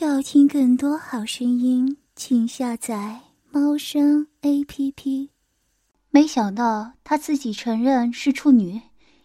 [0.00, 5.30] 要听更多好声音，请下载猫声 A P P。
[6.10, 8.80] 没想到她自己承认是处女，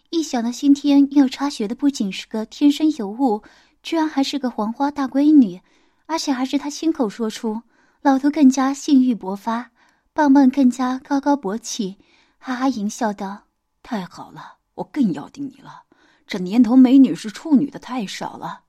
[0.09, 3.44] 一想到今天要插学的不仅是个天生尤物，
[3.83, 5.62] 居然还是个黄花大闺女，
[6.08, 7.62] 而且还是她亲口说出，
[8.01, 9.69] 老头更加性欲勃发，
[10.12, 11.97] 棒棒更加高高勃起，
[12.40, 13.44] 哈哈淫笑道
[13.83, 15.83] ：“太好了，我更要定你了。
[16.26, 18.62] 这年头美女是处女的太少了。”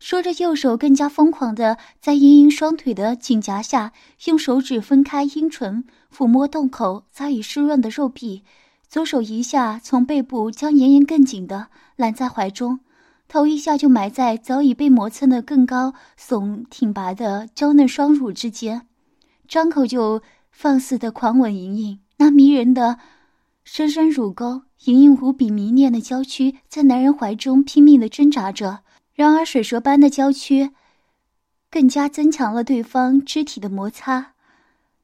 [0.00, 3.92] 说着，右手更加疯狂的在莹莹双腿的颈夹下，
[4.24, 8.42] 用手指分开阴唇，抚摸洞口早已湿润的肉壁；
[8.88, 12.80] 左手一下从背部将妍妍更紧的揽在怀中，
[13.28, 18.86] 头一下就埋在早已被磨蹭的更高耸挺拔的娇嫩双乳之间，
[19.46, 22.98] 张口就放肆的狂吻莹莹那迷人的
[23.64, 28.78] 深深乳沟，莹莹无比迷恋的娇躯在男人怀中拼命的挣扎着。
[29.20, 30.70] 然而，水蛇般的娇躯
[31.70, 34.32] 更加增强了对方肢体的摩擦，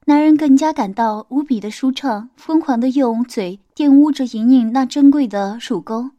[0.07, 6.13] 男人更加感到无比的舒畅，疯狂的用嘴玷污着莹莹那珍贵的乳沟。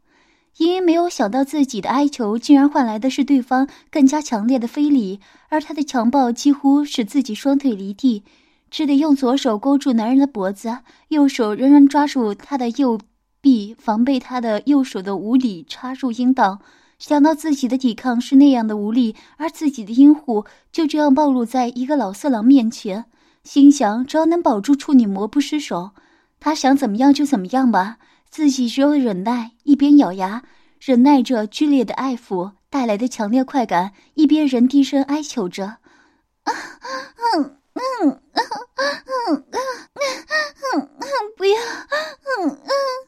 [0.58, 5.18] 莹莹没有想到自己的哀求竟然换来的是对方更加强烈的非礼，
[5.48, 8.22] 而他的强暴几乎使自己双腿离地，
[8.70, 13.00] 只得用左手勾住男人的脖子，右手仍然抓住他的右
[13.40, 16.60] 臂，防备他的右手的无理插入阴道。
[16.98, 23.04] 想到自己的抵抗是那样的无力，而自己的阴户就这样暴露在一个老色狼面前，
[23.44, 25.90] 心想只要能保住处女膜不失手，
[26.40, 27.98] 他想怎么样就怎么样吧。
[28.28, 30.42] 自己只有忍耐，一边咬牙
[30.80, 35.78] 忍耐着剧烈的爱抚带来的强烈快感，一边仍低声哀求着
[36.44, 36.52] ：“啊，
[37.34, 39.44] 嗯嗯嗯嗯嗯
[40.74, 41.58] 嗯嗯，不要，
[42.42, 42.58] 嗯嗯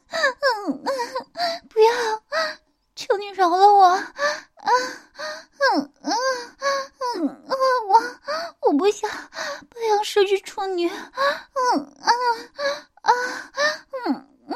[0.09, 0.81] 嗯嗯，
[1.69, 1.91] 不要。”
[3.01, 3.85] 求你饶了我！
[3.87, 4.03] 啊，
[5.73, 6.13] 嗯嗯
[6.59, 7.41] 嗯嗯，
[7.87, 7.99] 我
[8.67, 10.87] 我不想不想失去处女！
[10.87, 12.09] 嗯啊
[13.01, 13.11] 啊
[14.05, 14.55] 嗯嗯。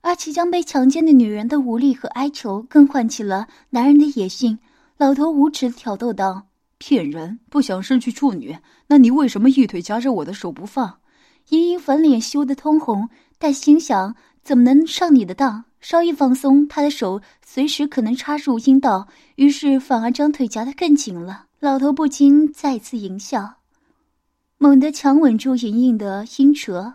[0.00, 4.60] 而即将被强奸的女人的无力和哀求，更唤起了男人的野性。
[4.96, 6.46] 老头无耻挑逗道
[6.78, 7.40] ：“骗人！
[7.50, 11.00] 不想失去处女，那你为什么一腿夹着我的手不放？”
[11.50, 13.08] 莹莹粉脸羞得通红，
[13.40, 14.14] 但心想：
[14.44, 15.64] 怎么能上你的当？
[15.80, 21.46] 稍一放松，他的手随时可能插入阴道，于是反而将腿夹得更紧了。
[21.58, 23.54] 老头不禁再次淫笑，
[24.58, 26.94] 猛地强吻住莹莹的阴唇，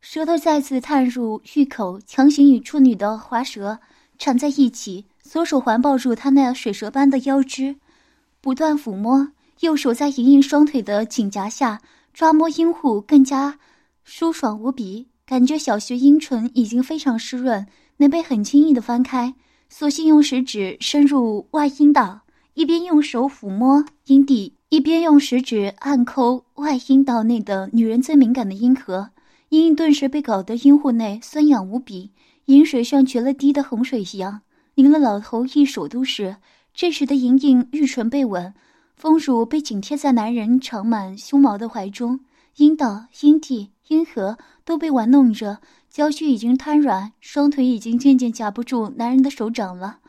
[0.00, 3.78] 舌头再次探入玉口，强行与处女的滑舌
[4.18, 7.76] 缠在一起，左手环抱住她那水蛇般的腰肢，
[8.40, 11.80] 不断抚摸，右手在莹莹双腿的紧夹下
[12.12, 13.58] 抓摸阴户，更加
[14.02, 15.08] 舒爽无比。
[15.28, 17.66] 感觉小穴阴唇已经非常湿润，
[17.98, 19.34] 能被很轻易的翻开，
[19.68, 22.22] 索性用食指深入外阴道，
[22.54, 29.10] 一边用手抚摸阴蒂，一边用食指按抠外阴道内的女人最敏感的阴核。
[29.50, 32.10] 莹莹顿时被搞得阴户内酸痒无比，
[32.46, 34.40] 饮水像决了堤的洪水一样
[34.76, 36.36] 淋了老头一手都是。
[36.72, 38.54] 这时的莹莹玉唇被吻，
[38.96, 42.20] 丰乳被紧贴在男人长满胸毛的怀中，
[42.56, 44.38] 阴道、阴蒂、阴核。
[44.64, 50.00] 都被玩弄着，娇躯已经瘫软，双腿已经渐渐夹不住男人的手掌了。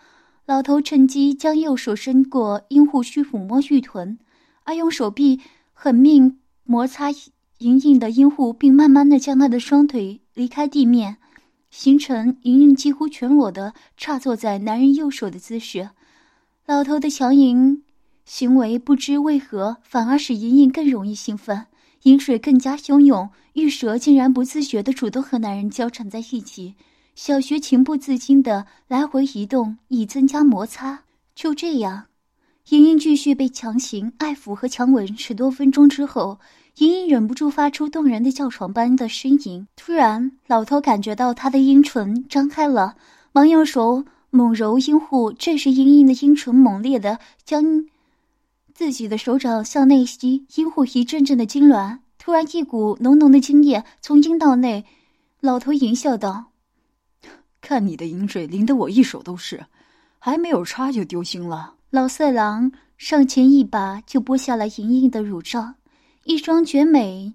[0.46, 4.20] 老头趁机将右手伸过阴户须抚摸玉臀，
[4.66, 5.40] 而用手臂
[5.72, 7.10] 狠命摩擦
[7.60, 11.16] 莹莹的阴户，并慢慢的将她的双腿离开地面，
[11.72, 15.92] 形成莹莹几乎全裸的插坐在男人右手的姿势。
[16.66, 17.86] 老头的强淫
[18.26, 21.68] 行为不知为何反而使莹莹更容易兴奋。
[22.04, 26.76] 饮水更加汹涌，玉舌竟然不自觉地主动和男人交缠在一起，
[27.14, 31.04] 小穴情不自禁地来回移动，以增加摩擦。
[31.36, 32.06] 就这样，
[32.70, 36.40] 莹莹继续被强行爱抚和强吻十多分钟之后，
[36.78, 39.68] 莹莹忍不住发出动人的叫床般的呻吟。
[39.76, 42.96] 突然，老头感觉到她的阴唇张开了，
[43.34, 45.34] 忙用手猛揉阴户。
[45.34, 47.86] 这时，莹莹的阴唇猛烈地将。
[48.80, 52.00] 自己的手掌向内吸，阴户一阵阵的痉挛。
[52.18, 54.86] 突然，一股浓浓的精液从阴道内，
[55.42, 56.54] 老头淫笑道
[57.60, 59.66] ：“看你的饮水淋得我一手都是，
[60.18, 65.74] 还没有插就丢心了。”老色狼上前一把就剥下了莹莹的乳罩，
[66.24, 67.34] 一双绝美、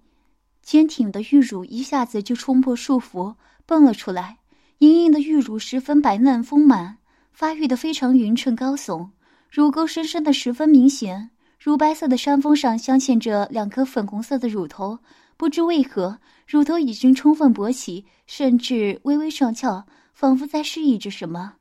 [0.62, 3.34] 坚挺的玉乳一下子就冲破束缚
[3.66, 4.38] 蹦了出来。
[4.78, 6.96] 莹莹的玉乳十分白嫩丰满，
[7.34, 9.10] 发育的非常匀称高耸，
[9.50, 11.32] 乳沟深深的十分明显。
[11.64, 14.98] 乳白色的山峰上镶嵌着两颗粉红色的乳头，
[15.38, 21.54] 不知为何，乳头已经充分勃起，甚至微微上翘，仿佛在示意着什么。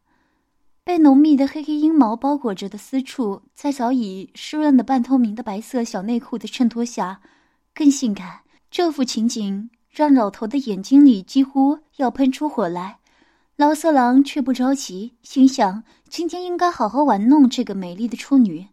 [0.84, 7.22] 被浓密的黑黑阴毛包裹着的私处，在早已湿润的半透明的白色小内裤的衬托下，
[7.74, 8.42] 更性感。
[8.70, 12.98] 这幅情景让老头的眼睛里几乎要喷出火来。
[13.56, 18.68] 老色狼却不着急，心想今天应该好好玩弄这个美丽的处女。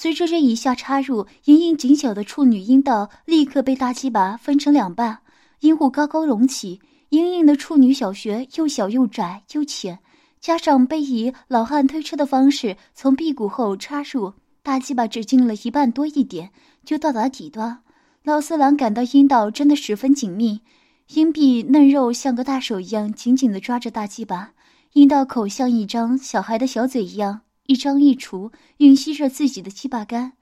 [0.00, 5.18] 随着这一下插入，莹莹紧小的处女阴道立刻被大鸡巴分成两半，
[5.58, 6.80] 阴户高高隆起。
[7.08, 9.98] 莹莹的处女小穴又小又窄又浅，
[10.38, 16.52] 加上被以老汉推车的方式从屁股后插入，大鸡巴只进了一半多一点，
[16.84, 17.80] 就到达底端。
[18.22, 20.60] 老色狼感到阴道真的十分紧密。
[21.08, 24.52] 阴壁嫩肉像个大手一样紧紧地抓着大鸡巴，
[24.92, 30.32] 阴道口像一张小孩的小嘴一样一张一除，吮吸着自己的鸡巴干。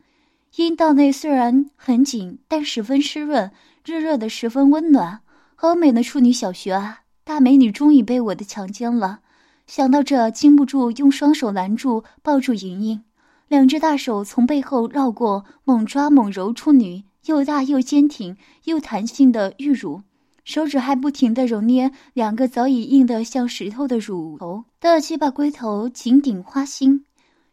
[0.55, 3.51] 阴道内虽然很紧，但十分湿润，
[3.85, 5.23] 热热的，十分温暖。
[5.57, 7.01] 好美的处女小穴啊！
[7.25, 9.19] 大美女终于被我的强奸了。
[9.67, 13.03] 想到这，禁不住用双手拦住、抱住莹莹，
[13.49, 18.37] 两只大手从背后绕过，猛抓猛揉处女又大又坚挺
[18.67, 20.03] 又弹性的玉乳。
[20.45, 27.05] 手指还不停地揉捏两个早已硬得像石头的乳头，大鸡巴龟头紧顶花心，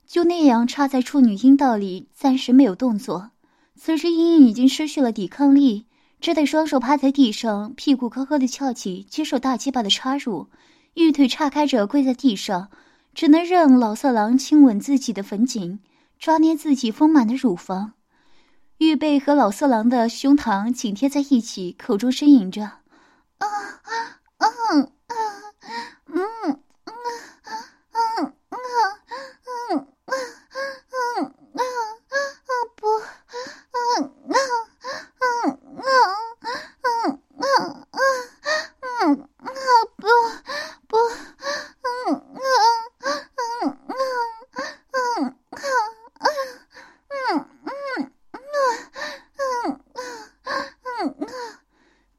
[0.05, 3.31] 就那样插在处女阴道里，暂时没有动作。
[3.75, 5.87] 此时茵茵已经失去了抵抗力，
[6.21, 10.49] 只得双手趴在地上，屁股高高的翘起，接受大鸡巴的插入，
[10.93, 12.69] 玉腿岔开着跪在地上，
[13.13, 15.79] 只能任老色狼亲吻自己的粉颈，
[16.19, 17.93] 抓捏自己丰满的乳房。
[18.77, 22.63] 玉背和老色狼的胸膛紧贴在一起，口中呻吟着。
[22.63, 22.81] 啊
[23.39, 24.47] 啊啊
[25.07, 25.15] 啊！
[26.07, 26.62] 嗯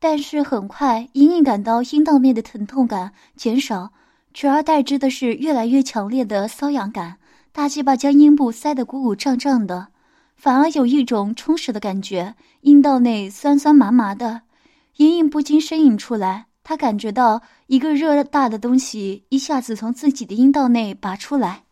[0.04, 3.90] 但是很快，隐隐感到阴道内的疼痛感减少，
[4.34, 7.16] 取而代之的是越来越强烈的瘙痒感。
[7.52, 9.88] 大鸡巴将阴部塞得鼓鼓胀胀的，
[10.36, 12.34] 反而有一种充实的感觉。
[12.60, 14.42] 阴道内酸酸麻麻的，
[14.98, 16.48] 隐隐不禁呻吟出来。
[16.62, 21.62] 他感觉到一个热大的东西一下子从自己的阴道内拔出来，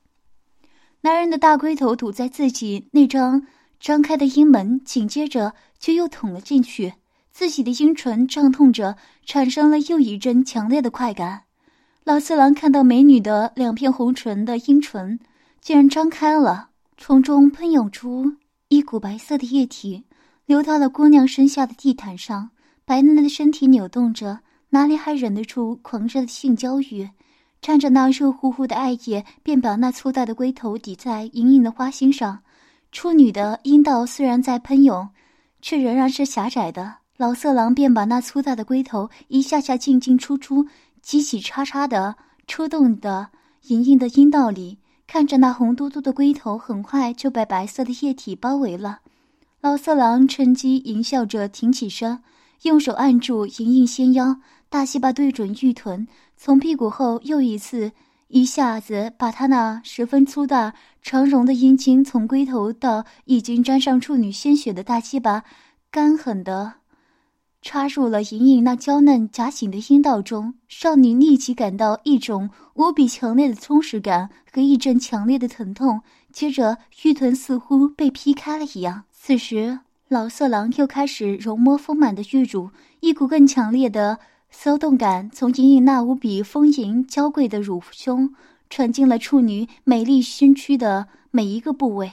[1.02, 3.46] 男人的大龟头堵在自己那张
[3.78, 6.94] 张开的阴门，紧接着就又捅了进去。
[7.32, 11.44] 自己的阴唇胀痛着，产生了又一阵强烈的快感。
[12.04, 15.18] 老四郎看到美女的两片红唇的阴唇
[15.60, 16.68] 竟然张开了，
[16.98, 18.34] 从中喷涌出
[18.68, 20.04] 一股白色的液体，
[20.44, 22.50] 流到了姑娘身下的地毯上。
[22.84, 24.40] 白嫩嫩的身体扭动着，
[24.70, 27.08] 哪里还忍得住狂热的性交欲？
[27.62, 32.40] 沾着那热乎乎的艾叶，便把那粗大的龟头抵在隐隐的花心上。
[32.90, 35.08] 处女的阴道虽然在喷涌，
[35.62, 37.01] 却仍然是狭窄的。
[37.22, 40.64] 老色狼便把那粗大的龟头一下下进进出出、
[41.04, 42.16] 叽叽喳喳的
[42.48, 43.28] 抽动的
[43.68, 48.98] 莹莹的阴道里，看着那红嘟嘟的龟头，很快就被白色的液体包围了。
[49.60, 52.18] 老色狼趁机淫笑着挺起身，
[52.62, 57.92] 用手按住莹莹纤腰，大鸡巴对准玉臀，从屁股后又一次
[58.26, 65.44] 一下子把他那十分粗大长绒的阴茎从龟头到已经沾上处女鲜血的大鸡巴，
[65.88, 66.81] 干狠的。
[67.62, 76.02] 插入了莹莹那娇嫩夹紧的阴道中，少女立即感到一种无比强烈的充实感和一阵强烈的疼痛，
[76.32, 79.04] 接着玉臀似乎被劈开了一样。
[79.12, 79.78] 此时，
[80.08, 84.18] 老色狼又开始揉摸丰满的玉乳，一股更强烈的
[84.50, 88.34] 骚动感从莹莹那无比丰盈娇贵的乳胸
[88.68, 92.10] 传进了处女美丽身躯的每一个部位。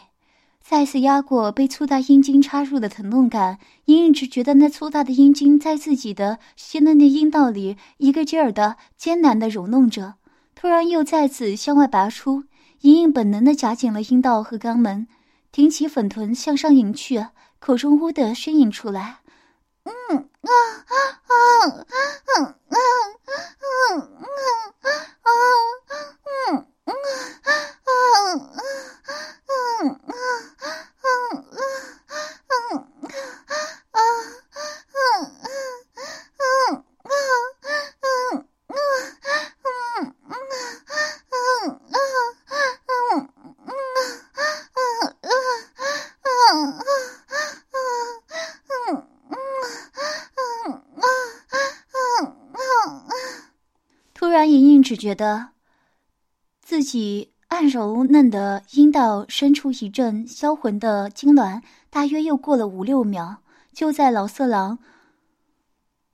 [0.64, 10.14] 再次压过被粗大阴茎插入的疼痛感，隐隐只觉得那粗大的阴茎在自己的鲜嫩的阴道里一个劲儿的艰难的揉弄着，
[10.54, 12.44] 突然又再次向外拔出，
[12.82, 15.08] 隐隐本能的夹紧了阴道和肛门，
[15.52, 17.26] 挺起粉臀向上迎去，
[17.58, 19.22] 口中呜的呻吟出来，
[19.86, 20.52] 嗯啊
[20.86, 20.94] 啊
[21.26, 21.34] 啊
[21.66, 21.76] 啊
[22.28, 23.74] 啊啊啊啊
[25.24, 25.32] 啊
[26.54, 26.94] 啊啊
[27.44, 27.79] 啊
[54.90, 55.50] 只觉得。
[56.64, 63.40] 自己爱半柔嫩的阴道伸出一阵销魂的痉挛，大约又过了五六秒，
[63.74, 64.80] 就在老色狼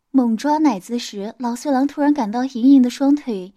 [0.09, 3.53] 猛抓奶子时，老色狼突然感到莹莹的双腿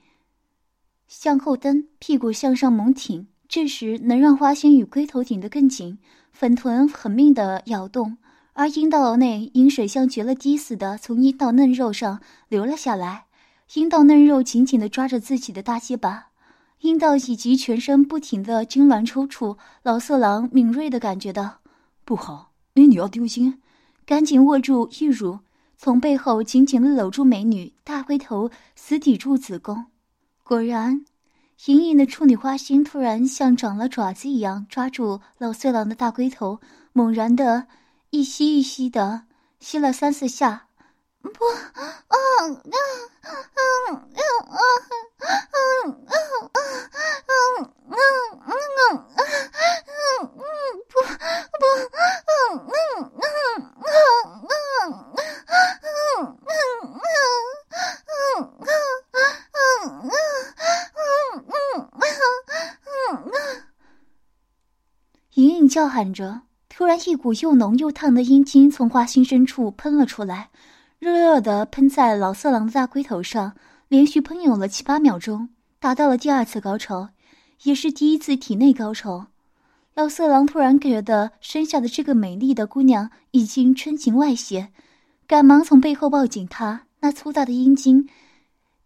[1.06, 5.98] 向后蹬，屁股向上猛挺，这时能让花心与龟头顶得更紧，
[6.30, 8.18] 粉臀狠命的摇动，
[8.52, 13.27] 而阴道内阴水像决了堤似的从阴道嫩肉上流了下来，
[13.74, 16.28] 阴道嫩肉紧紧的抓着自己的大鸡巴。
[16.80, 21.58] 阴道以及全身不停的痉挛抽搐，老色狼敏锐的感觉到
[22.04, 23.60] 不好，美女要丢精，
[24.06, 25.40] 赶紧握住玉乳，
[25.76, 29.86] 从背后紧紧的搂住美女，大龟头死抵住子宫。
[30.44, 31.04] 果然，
[31.66, 36.60] 莹莹的处女花心突然像长了爪子一样抓住老色狼的大龟头，
[36.92, 37.66] 猛然的
[38.10, 39.24] 一吸一吸的
[39.58, 40.67] 吸了三四下。
[41.22, 42.16] 不，嗯
[42.54, 42.74] 嗯
[43.22, 46.54] 嗯嗯嗯嗯嗯
[47.26, 48.02] 嗯嗯
[48.38, 48.96] 嗯嗯
[49.58, 50.42] 嗯嗯
[50.88, 51.62] 不不
[52.24, 52.36] 嗯
[52.68, 53.92] 嗯嗯嗯
[54.28, 55.00] 嗯
[55.68, 56.96] 嗯嗯嗯
[59.68, 63.62] 嗯嗯嗯嗯嗯
[65.34, 70.50] 莹莹叫喊着，突然一股又浓又烫的阴茎从花心深处喷了出来。
[70.98, 73.54] 热热的喷在老色狼的大龟头上，
[73.86, 77.10] 连续喷涌了七八秒钟，达到了第二次高潮，
[77.62, 79.28] 也是第一次体内高潮。
[79.94, 84.70] 老色狼突然觉得身下的这个美丽的姑娘已经春情外泄，
[85.28, 86.82] 赶忙从背后抱紧她。
[87.00, 88.08] 那粗大的阴茎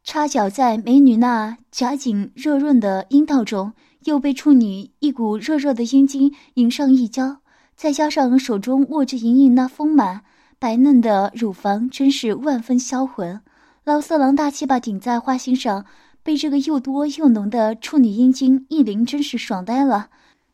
[0.05, 3.73] 插脚在美女那夹紧热润的阴道中，
[4.05, 7.39] 又被处女一股热热的阴茎迎上一交，
[7.75, 10.25] 再加上手中握着莹莹那丰满。
[10.63, 13.41] 白嫩的乳房真是万分销魂，
[13.83, 15.85] 老色狼大气把顶在花心上，
[16.23, 20.11] 被这个又多又浓的处女阴茎一淋，真是爽呆了。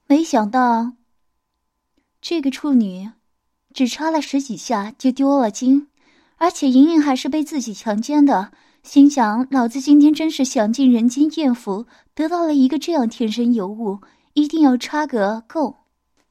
[0.07, 0.93] 没想到，
[2.23, 3.11] 这个处女
[3.75, 5.89] 只插了十几下就丢了精，
[6.39, 8.51] 而且莹莹还是被自己强奸的。
[8.83, 11.85] 心想：老子今天真是享尽人间艳福，
[12.15, 13.99] 得到了一个这样天生尤物，
[14.33, 15.77] 一定要插个够。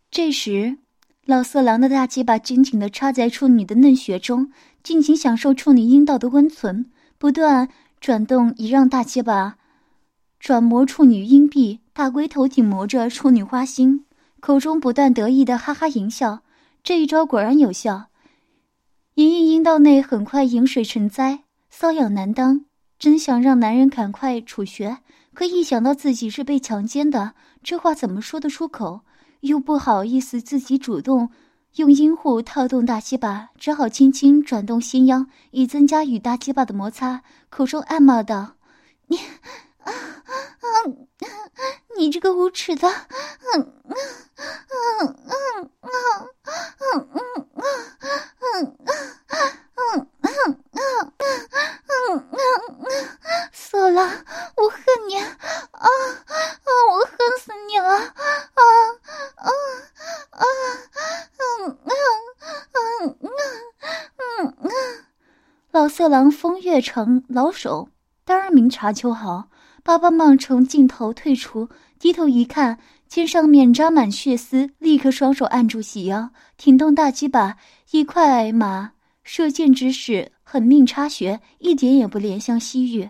[0.10, 0.80] 这时。
[1.28, 4.50] 老色狼的大鸡巴紧紧地插在处女的嫩穴中，
[4.82, 7.68] 尽情享受处女阴道的温存，不断
[8.00, 9.58] 转动，以让大鸡巴
[10.40, 14.06] 转磨处女阴壁，大龟头顶磨着处女花心，
[14.40, 16.44] 口中不断得意的哈哈淫笑。
[16.82, 18.06] 这一招果然有效，
[19.16, 22.64] 莹莹阴道内很快饮水成灾，瘙痒难当，
[22.98, 25.00] 真想让男人赶快处决，
[25.34, 29.02] 可一想到自己是被强奸的，这话怎么说得出口？
[29.42, 31.30] 又不好意思自己主动
[31.76, 37.22] 用阴户套动大鸡巴，只好轻轻转动心腰，以增加与大鸡巴的摩擦。
[37.50, 38.56] 口中暗骂道
[39.08, 39.18] ：“你，
[39.84, 40.68] 啊啊，
[41.98, 42.88] 你这个无耻的，
[43.56, 43.96] 嗯嗯
[66.08, 67.90] 狼风月成老手，
[68.26, 69.50] 当然明察秋毫，
[69.84, 77.58] 把棒棒从镜头退出，低头一看，见上面扎满血丝，立刻双手按住细腰，挺动大鸡巴，
[77.92, 78.92] 一块马
[79.24, 83.10] 射箭之势，狠命插穴，一点也不怜香惜玉。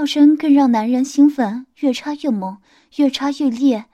[0.00, 2.56] 叫声更让男人兴奋，越插越猛，
[2.96, 3.84] 越插越烈。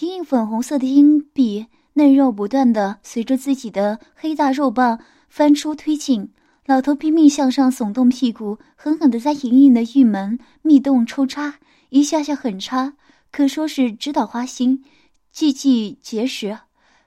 [0.00, 6.32] 莹莹粉红色的阴蒂嫩肉不断的随着自己的黑大肉棒翻出推进，
[6.66, 12.94] 老头拼命向上耸动屁股，狠狠的在莹莹的玉门密洞抽插，一下下狠插，
[13.30, 14.82] 可说是直捣花心，
[15.30, 16.58] 季季结实，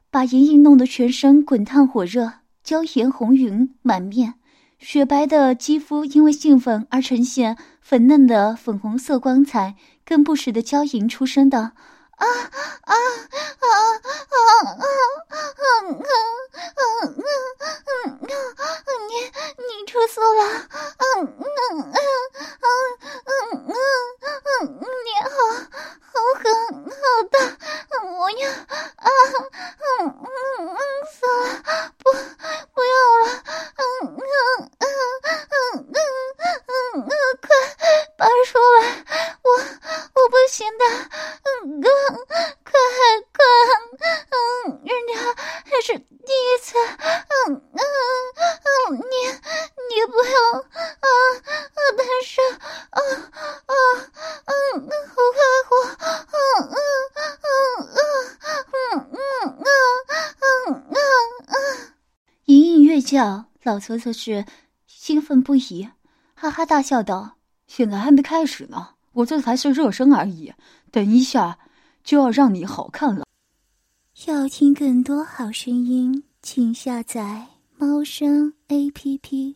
[0.10, 2.32] 把莹莹弄得全身滚烫火热，
[2.64, 4.36] 娇颜红云满面。
[4.88, 9.76] 雪白的肌肤因为兴奋而呈现粉嫩的粉红色光彩，
[10.06, 11.60] 更不时的娇吟出声道
[12.18, 12.28] ：“啊啊
[12.84, 14.86] 啊啊啊啊啊啊
[15.34, 15.90] 啊
[16.76, 17.02] 啊！
[19.10, 19.14] 你
[19.58, 20.70] 你出色了，
[21.18, 21.45] 嗯嗯嗯
[63.16, 64.46] 隐约叫，老头子是
[64.88, 65.88] 兴奋不已，
[66.36, 70.54] 哈哈大笑道：“现在还没开始呢，我这才是热身而已，
[70.92, 71.58] 等一下
[72.04, 73.26] 就要让你好看了。”
[74.28, 79.56] 要听更多好声音，请下载猫声 A P P。